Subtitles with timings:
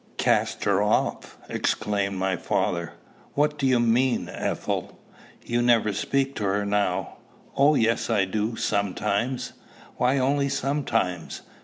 [0.17, 2.93] "Cast her off!" exclaimed my father:
[3.35, 4.97] "what do you mean, Ethel?"
[5.45, 7.17] "You never speak to her now."
[7.55, 9.53] "Oh, yes I do, sometimes!"
[9.97, 11.41] "Why only sometimes?"